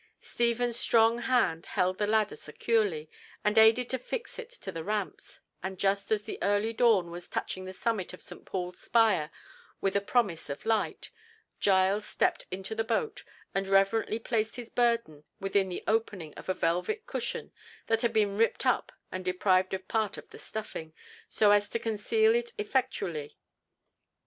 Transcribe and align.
Stephen's 0.19 0.79
strong 0.79 1.19
hand 1.19 1.67
held 1.67 1.99
the 1.99 2.07
ladder 2.07 2.35
securely 2.35 3.07
and 3.43 3.55
aided 3.55 3.87
to 3.87 3.99
fix 3.99 4.39
it 4.39 4.49
to 4.49 4.71
the 4.71 4.83
ramps, 4.83 5.41
and 5.61 5.77
just 5.77 6.11
as 6.11 6.23
the 6.23 6.41
early 6.41 6.73
dawn 6.73 7.11
was 7.11 7.29
touching 7.29 7.65
the 7.65 7.71
summit 7.71 8.11
of 8.11 8.19
St. 8.19 8.43
Paul's 8.43 8.79
spire 8.79 9.29
with 9.79 9.95
a 9.95 10.01
promise 10.01 10.49
of 10.49 10.65
light, 10.65 11.11
Giles 11.59 12.07
stepped 12.07 12.47
into 12.49 12.73
the 12.73 12.83
boat, 12.83 13.23
and 13.53 13.67
reverently 13.67 14.17
placed 14.17 14.55
his 14.55 14.71
burden 14.71 15.23
within 15.39 15.69
the 15.69 15.83
opening 15.85 16.33
of 16.33 16.49
a 16.49 16.55
velvet 16.55 17.05
cushion 17.05 17.51
that 17.85 18.01
had 18.01 18.11
been 18.11 18.37
ripped 18.39 18.65
up 18.65 18.91
and 19.11 19.23
deprived 19.23 19.71
of 19.75 19.87
part 19.87 20.17
of 20.17 20.29
the 20.31 20.39
stuffing, 20.39 20.93
so 21.29 21.51
as 21.51 21.69
to 21.69 21.77
conceal 21.77 22.33
it 22.33 22.53
effectually. 22.57 23.37